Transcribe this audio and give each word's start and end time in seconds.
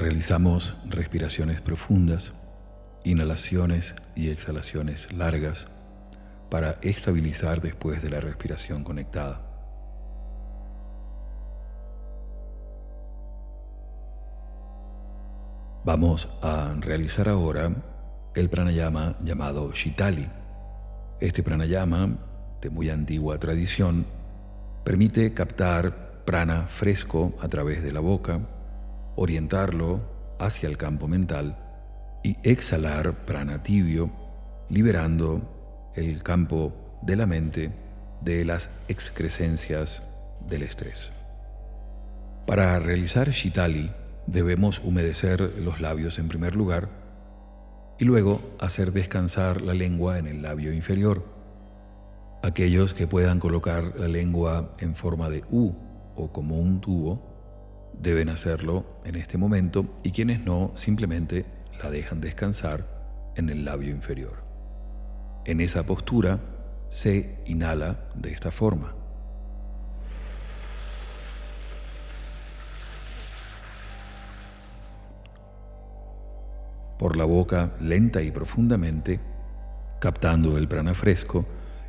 Realizamos 0.00 0.76
respiraciones 0.88 1.60
profundas, 1.60 2.32
inhalaciones 3.04 3.94
y 4.16 4.30
exhalaciones 4.30 5.12
largas 5.12 5.66
para 6.48 6.78
estabilizar 6.80 7.60
después 7.60 8.00
de 8.00 8.08
la 8.08 8.18
respiración 8.18 8.82
conectada. 8.82 9.42
Vamos 15.84 16.30
a 16.40 16.72
realizar 16.80 17.28
ahora 17.28 17.70
el 18.34 18.48
pranayama 18.48 19.18
llamado 19.22 19.70
Shitali. 19.72 20.30
Este 21.20 21.42
pranayama, 21.42 22.16
de 22.62 22.70
muy 22.70 22.88
antigua 22.88 23.38
tradición, 23.38 24.06
permite 24.82 25.34
captar 25.34 26.22
prana 26.24 26.62
fresco 26.68 27.34
a 27.42 27.48
través 27.48 27.82
de 27.82 27.92
la 27.92 28.00
boca, 28.00 28.40
orientarlo 29.20 30.00
hacia 30.38 30.66
el 30.66 30.78
campo 30.78 31.06
mental 31.06 31.58
y 32.22 32.38
exhalar 32.42 33.26
prana 33.26 33.62
tibio, 33.62 34.10
liberando 34.70 35.90
el 35.94 36.22
campo 36.22 36.72
de 37.02 37.16
la 37.16 37.26
mente 37.26 37.70
de 38.22 38.46
las 38.46 38.70
excrescencias 38.88 40.10
del 40.48 40.62
estrés. 40.62 41.12
Para 42.46 42.78
realizar 42.78 43.28
Shitali 43.28 43.92
debemos 44.26 44.78
humedecer 44.82 45.58
los 45.58 45.82
labios 45.82 46.18
en 46.18 46.28
primer 46.28 46.56
lugar 46.56 46.88
y 47.98 48.06
luego 48.06 48.40
hacer 48.58 48.90
descansar 48.90 49.60
la 49.60 49.74
lengua 49.74 50.16
en 50.16 50.28
el 50.28 50.40
labio 50.40 50.72
inferior. 50.72 51.26
Aquellos 52.42 52.94
que 52.94 53.06
puedan 53.06 53.38
colocar 53.38 53.96
la 53.96 54.08
lengua 54.08 54.74
en 54.78 54.94
forma 54.94 55.28
de 55.28 55.44
U 55.50 55.74
o 56.16 56.32
como 56.32 56.58
un 56.58 56.80
tubo 56.80 57.29
deben 58.02 58.30
hacerlo 58.30 58.84
en 59.04 59.14
este 59.16 59.36
momento 59.36 59.96
y 60.02 60.12
quienes 60.12 60.44
no 60.44 60.72
simplemente 60.74 61.44
la 61.82 61.90
dejan 61.90 62.20
descansar 62.20 62.86
en 63.36 63.50
el 63.50 63.64
labio 63.64 63.90
inferior. 63.90 64.42
En 65.44 65.60
esa 65.60 65.84
postura 65.84 66.40
se 66.88 67.42
inhala 67.46 68.08
de 68.14 68.32
esta 68.32 68.50
forma. 68.50 68.94
Por 76.98 77.16
la 77.16 77.24
boca 77.24 77.72
lenta 77.80 78.20
y 78.22 78.30
profundamente, 78.30 79.20
captando 80.00 80.58
el 80.58 80.68
prana 80.68 80.92
fresco 80.92 81.46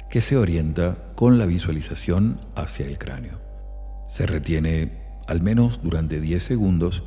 que 0.10 0.22
se 0.22 0.38
orienta 0.38 1.14
con 1.16 1.38
la 1.38 1.46
visualización 1.46 2.40
hacia 2.56 2.86
el 2.86 2.98
cráneo. 2.98 3.40
Se 4.07 4.25
retiene 4.25 5.00
al 5.27 5.41
menos 5.41 5.81
durante 5.83 6.19
10 6.19 6.44
segundos 6.44 7.03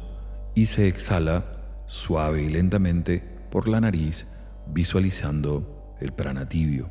y 0.55 0.67
se 0.67 0.89
exhala 0.89 1.53
suave 1.87 2.43
y 2.43 2.49
lentamente 2.49 3.23
por 3.51 3.69
la 3.69 3.81
nariz 3.81 4.27
visualizando 4.67 5.97
el 6.01 6.13
prana 6.13 6.49
tibio. 6.49 6.89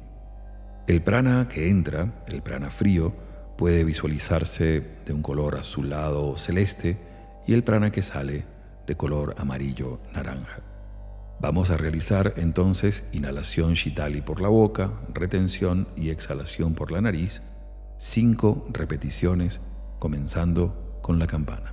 El 0.87 1.01
prana 1.01 1.47
que 1.47 1.69
entra, 1.69 2.23
el 2.27 2.41
prana 2.41 2.69
frío, 2.69 3.13
puede 3.57 3.83
visualizarse 3.83 4.83
de 5.05 5.13
un 5.13 5.21
color 5.21 5.55
azulado 5.55 6.27
o 6.27 6.37
celeste 6.37 6.97
y 7.47 7.53
el 7.53 7.63
prana 7.63 7.91
que 7.91 8.01
sale 8.01 8.45
de 8.85 8.95
color 8.95 9.35
amarillo 9.37 9.99
naranja. 10.13 10.59
Vamos 11.39 11.69
a 11.69 11.77
realizar 11.77 12.33
entonces 12.37 13.03
inhalación 13.11 13.73
Shitali 13.73 14.21
por 14.21 14.41
la 14.41 14.49
boca, 14.49 14.91
retención 15.13 15.87
y 15.95 16.09
exhalación 16.09 16.73
por 16.73 16.91
la 16.91 17.01
nariz, 17.01 17.41
cinco 17.97 18.65
repeticiones 18.71 19.61
comenzando 19.99 20.82
con 21.03 21.19
la 21.19 21.27
campana. 21.27 21.72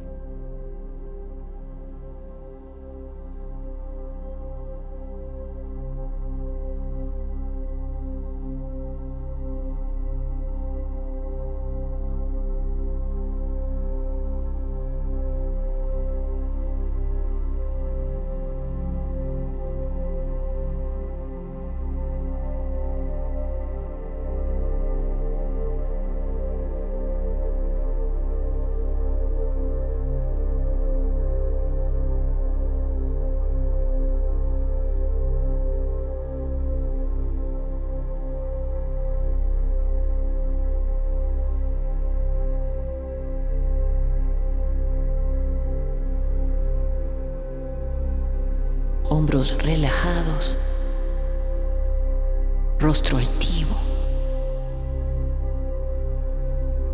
Relajados, 49.31 50.57
rostro 52.79 53.17
altivo, 53.17 53.75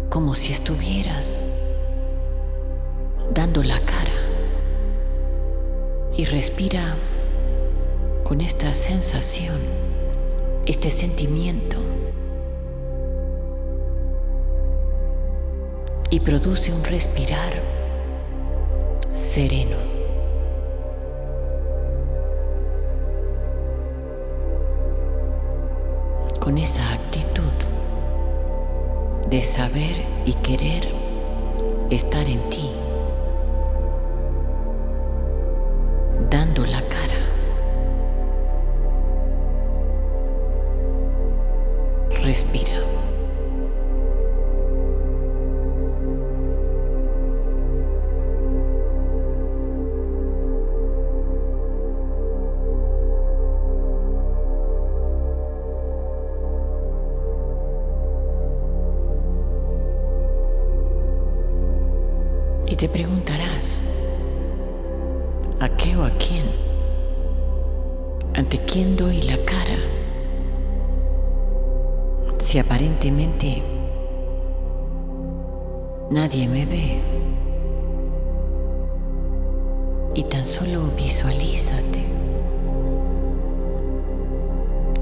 como 0.10 0.36
si 0.36 0.54
estuvieras 0.54 1.40
dando 3.34 3.64
la 3.64 3.80
cara 3.80 4.12
y 6.16 6.26
respira 6.26 6.96
con 8.24 8.42
esta 8.42 8.72
sensación, 8.76 9.58
este 10.68 10.92
sentimiento 10.92 11.78
y 16.12 16.20
produce 16.20 16.72
un 16.72 16.84
respirar 16.84 17.54
sereno. 19.12 19.97
Con 26.48 26.58
esa 26.58 26.94
actitud 26.94 27.52
de 29.30 29.42
saber 29.42 29.98
y 30.24 30.32
querer 30.36 30.88
estar 31.90 32.26
en 32.26 32.40
ti, 32.50 32.72
dando 36.30 36.66
la 36.66 36.82
cara. 36.84 37.20
Respira. 42.24 42.87
Aparentemente 72.78 73.64
nadie 76.12 76.48
me 76.48 76.64
ve 76.64 77.02
y 80.14 80.24
tan 80.26 80.46
solo 80.46 80.82
visualízate 80.96 82.06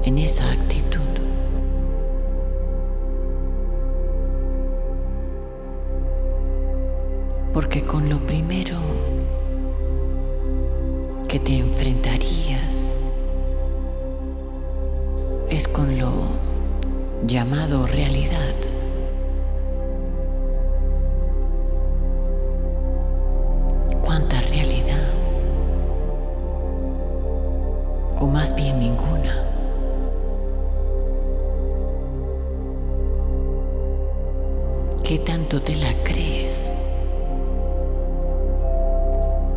en 0.04 0.16
esa 0.16 0.50
actitud. 0.50 1.00
porque 7.52 7.82
con 7.82 8.08
lo 8.10 8.18
primero 8.26 8.76
que 11.28 11.38
te 11.38 11.58
enfrentarías 11.58 12.86
es 15.48 15.66
con 15.68 15.98
lo 15.98 16.35
llamado 17.24 17.86
realidad. 17.86 18.54
¿Cuánta 24.02 24.40
realidad? 24.42 25.08
O 28.20 28.26
más 28.26 28.54
bien 28.54 28.78
ninguna. 28.78 29.32
¿Qué 35.02 35.18
tanto 35.18 35.60
te 35.60 35.76
la 35.76 35.92
crees? 36.04 36.70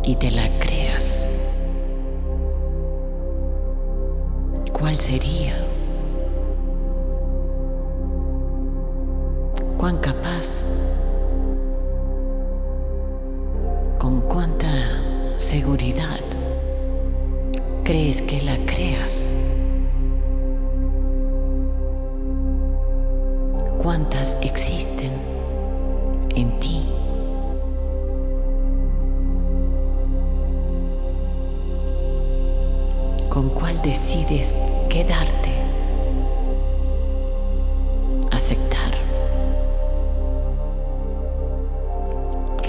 Y 0.02 0.14
te 0.16 0.30
la 0.30 0.48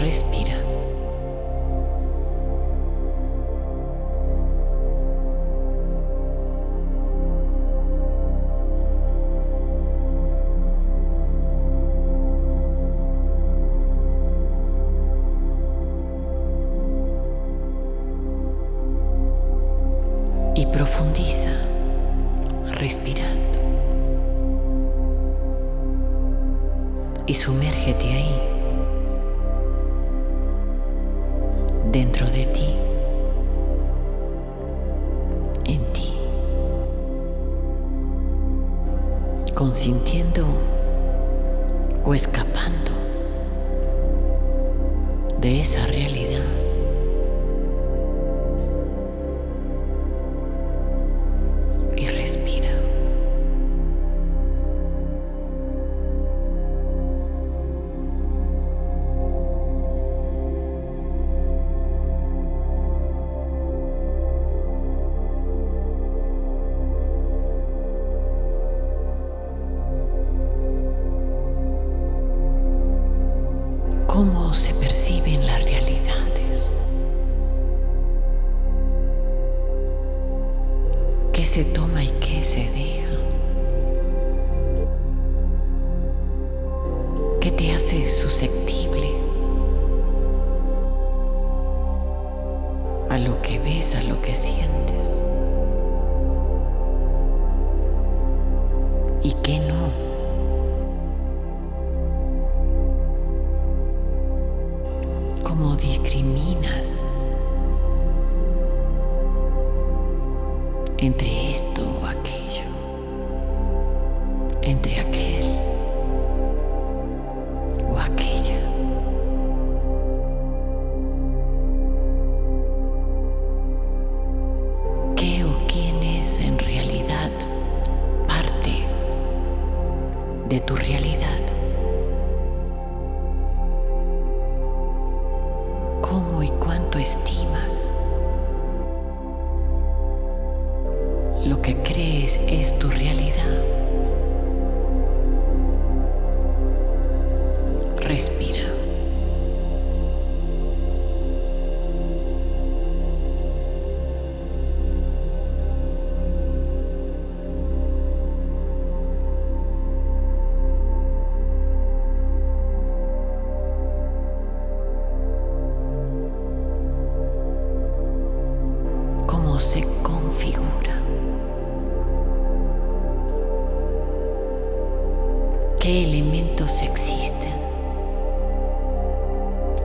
Respira. 0.02 0.61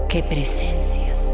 qué 0.08 0.22
presencias. 0.22 1.32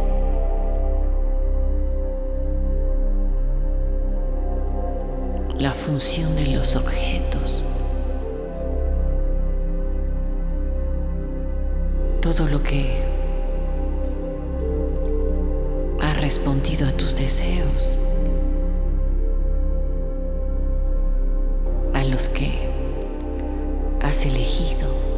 La 5.58 5.72
función 5.72 6.34
de 6.36 6.46
los 6.48 6.76
objetos. 6.76 7.64
Todo 12.20 12.48
lo 12.48 12.62
que 12.62 13.02
ha 16.00 16.14
respondido 16.14 16.88
a 16.88 16.92
tus 16.92 17.14
deseos. 17.14 17.94
A 21.94 22.04
los 22.04 22.28
que 22.28 22.52
has 24.02 24.24
elegido. 24.24 25.11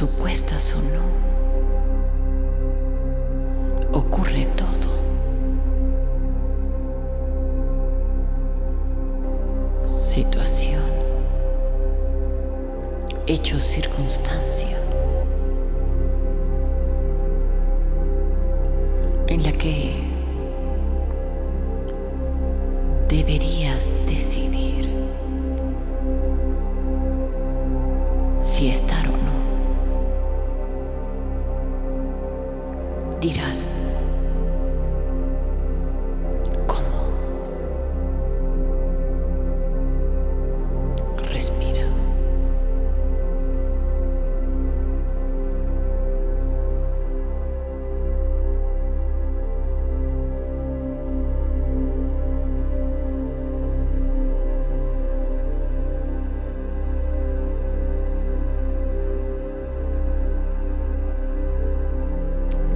supuestas 0.00 0.74
o 0.76 0.80
no, 0.80 1.04
ocurre 3.98 4.46
todo. 4.56 4.88
Situación, 9.84 10.80
hecho, 13.26 13.60
circunstancia. 13.60 14.69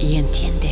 y 0.05 0.17
entiende. 0.17 0.64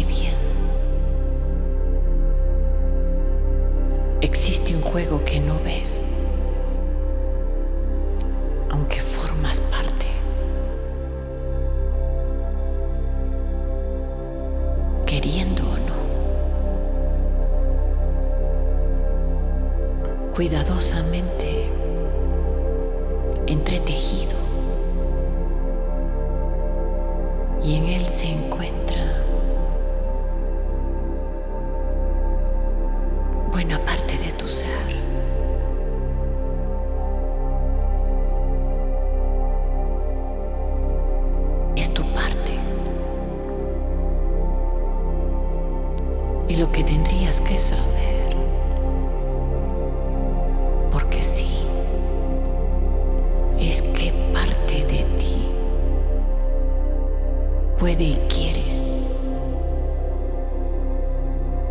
puede 57.84 58.06
y 58.06 58.16
quiere 58.30 58.64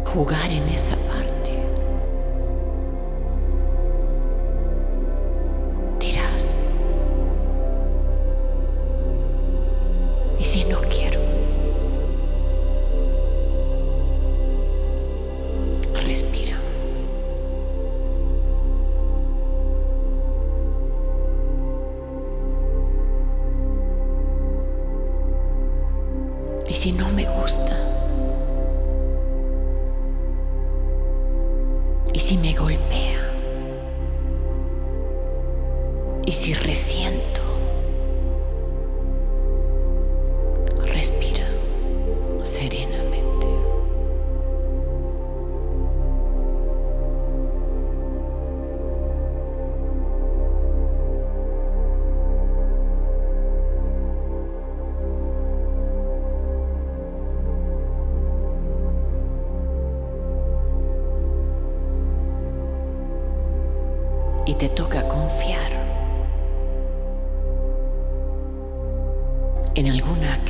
jugar 0.04 0.50
en 0.50 0.68
esa 0.68 0.94
paz. 0.94 1.11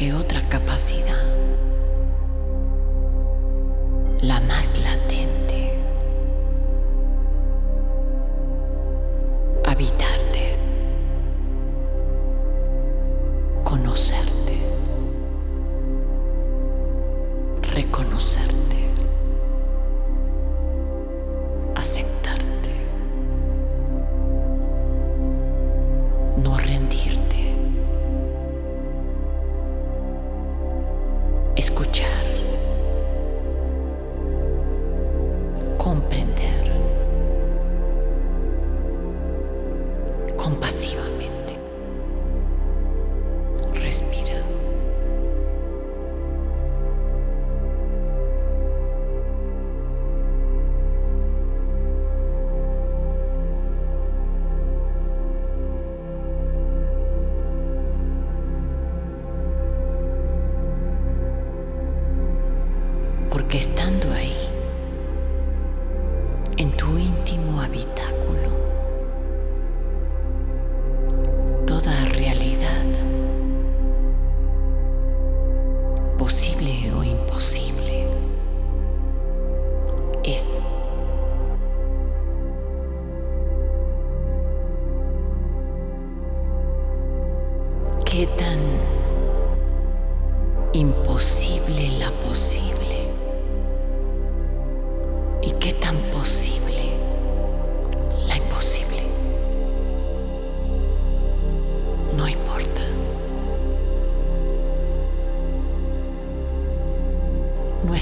que 0.03 0.13
otra 0.13 0.43
capacidad. 0.49 1.32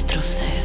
nuestro 0.01 0.23
ser. 0.23 0.60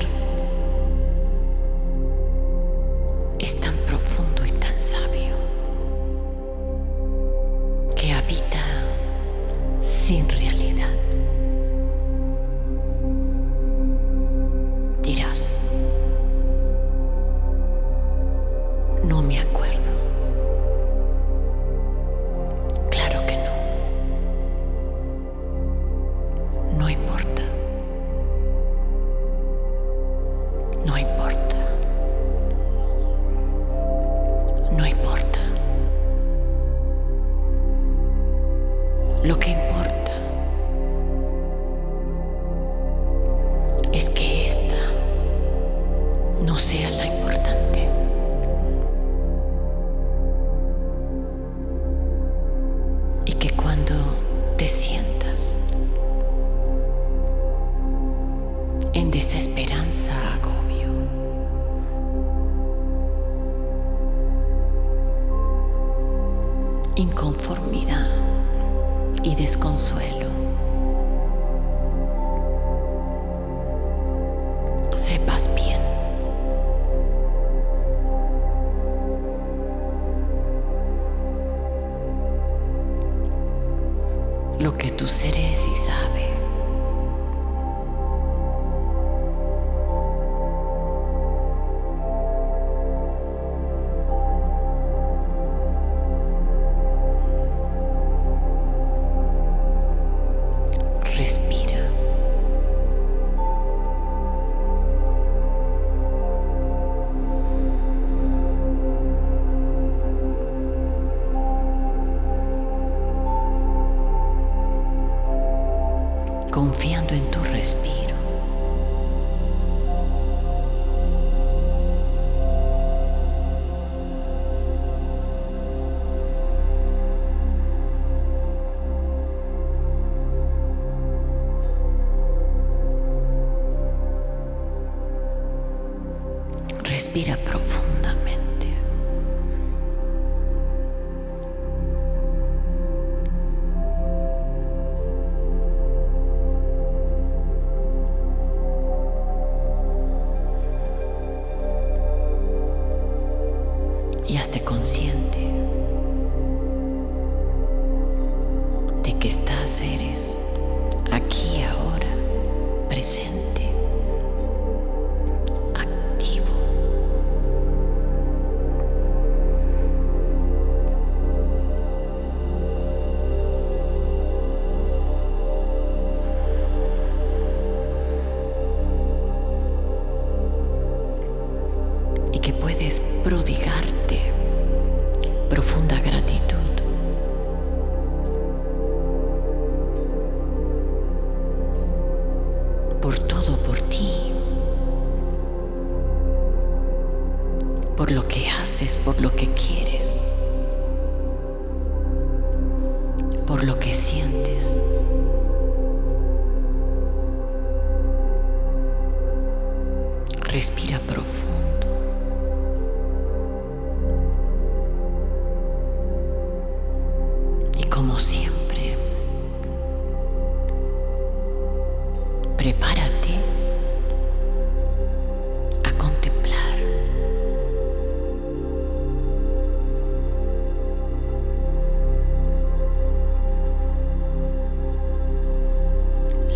confiando 116.56 117.14
en 117.14 117.30
tu 117.32 117.44
respiro. 117.44 118.15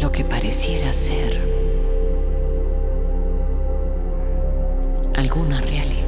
lo 0.02 0.12
que 0.12 0.24
pareciera 0.24 0.94
ser 0.94 1.38
alguna 5.16 5.60
realidad. 5.62 5.99